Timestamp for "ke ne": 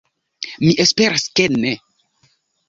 1.41-1.75